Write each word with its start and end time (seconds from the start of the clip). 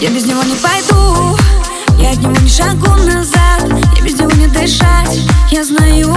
Я 0.00 0.08
без 0.08 0.24
него 0.24 0.42
не 0.44 0.54
пойду. 0.54 1.36
Я 1.98 2.12
от 2.12 2.18
него 2.18 2.32
не 2.32 2.48
шагу 2.48 2.88
назад. 3.04 3.68
Я 3.96 4.02
без 4.02 4.14
него 4.14 4.30
не 4.32 4.46
дышать. 4.46 5.20
Я 5.50 5.62
знаю 5.62 6.09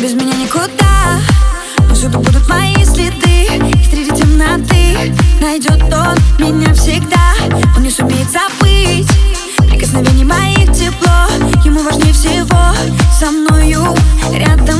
без 0.00 0.14
меня 0.14 0.34
никуда. 0.34 1.20
Повсюду 1.88 2.20
будут 2.20 2.48
мои 2.48 2.74
следы 2.84 3.46
И 3.46 3.84
среди 3.84 4.10
темноты 4.10 5.12
найдет 5.40 5.82
он 5.82 6.16
меня 6.38 6.72
всегда. 6.72 7.34
Он 7.76 7.82
не 7.82 7.90
сумеет 7.90 8.28
забыть 8.30 9.08
прикосновений 9.58 10.24
моих 10.24 10.72
тепло. 10.72 11.28
Ему 11.64 11.82
важнее 11.82 12.12
всего 12.14 12.74
со 13.18 13.30
мною 13.30 13.94
рядом 14.32 14.79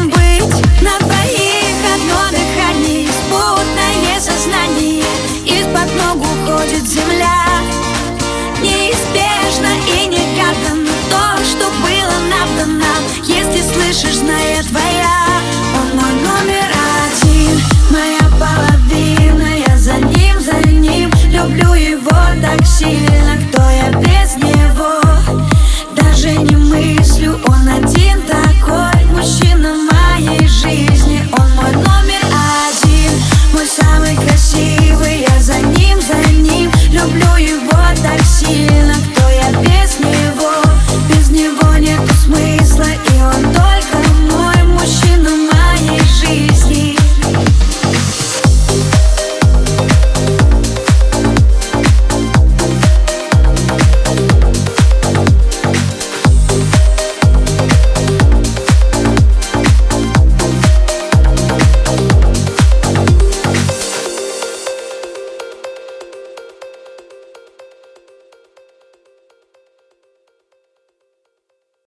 такси 22.40 23.09